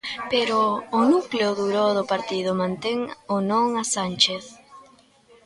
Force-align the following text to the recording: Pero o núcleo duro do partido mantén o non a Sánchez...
Pero 0.31 0.57
o 0.99 0.99
núcleo 1.11 1.49
duro 1.61 1.83
do 1.97 2.03
partido 2.13 2.51
mantén 2.61 2.97
o 3.35 3.37
non 3.49 3.67
a 3.81 3.83
Sánchez... 3.95 4.45